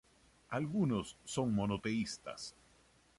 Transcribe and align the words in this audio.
Algunos 0.49 1.15
son 1.25 1.53
monoteístas. 1.53 2.55